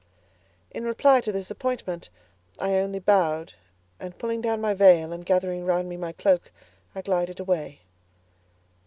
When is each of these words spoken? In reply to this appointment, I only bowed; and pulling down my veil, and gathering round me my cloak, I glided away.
In 0.71 0.83
reply 0.83 1.21
to 1.21 1.31
this 1.31 1.51
appointment, 1.51 2.09
I 2.57 2.73
only 2.79 2.97
bowed; 2.97 3.53
and 3.99 4.17
pulling 4.17 4.41
down 4.41 4.59
my 4.59 4.73
veil, 4.73 5.13
and 5.13 5.23
gathering 5.23 5.63
round 5.63 5.87
me 5.89 5.95
my 5.95 6.11
cloak, 6.11 6.51
I 6.95 7.03
glided 7.03 7.39
away. 7.39 7.81